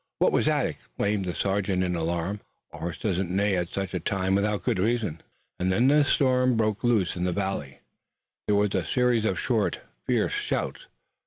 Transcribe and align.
"What 0.17 0.31
was 0.31 0.47
that?" 0.47 0.65
exclaimed 0.65 1.25
the 1.25 1.35
sergeant 1.35 1.83
in 1.83 1.95
alarm. 1.95 2.39
"A 2.73 2.79
horse 2.79 2.97
does 2.97 3.19
not 3.19 3.27
neigh 3.29 3.55
at 3.55 3.69
such 3.69 3.93
a 3.93 3.99
time 3.99 4.33
without 4.33 4.63
good 4.63 4.79
reason!" 4.79 5.21
And 5.59 5.71
then 5.71 5.89
the 5.89 6.03
storm 6.03 6.57
broke 6.57 6.83
loose 6.83 7.15
in 7.15 7.23
the 7.23 7.31
valley. 7.31 7.81
There 8.47 8.55
was 8.55 8.73
a 8.73 8.83
series 8.83 9.25
of 9.25 9.39
short, 9.39 9.81
fierce 10.07 10.33
shouts. 10.33 10.87